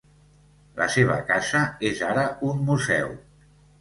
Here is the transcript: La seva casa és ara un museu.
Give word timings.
La 0.79 0.87
seva 0.93 1.17
casa 1.29 1.61
és 1.93 2.03
ara 2.11 2.25
un 2.49 2.65
museu. 2.71 3.15